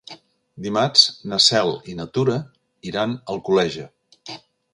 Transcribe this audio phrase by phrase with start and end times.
[0.67, 2.39] Dimarts na Cel i na Tura
[2.93, 3.87] iran a Alcoleja.